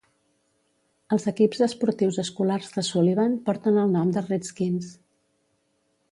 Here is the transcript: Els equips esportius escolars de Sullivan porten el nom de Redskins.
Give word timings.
Els 1.17 1.25
equips 1.31 1.59
esportius 1.65 2.17
escolars 2.23 2.73
de 2.77 2.83
Sullivan 2.89 3.35
porten 3.49 3.77
el 3.85 3.93
nom 3.97 4.13
de 4.15 4.23
Redskins. 4.31 4.89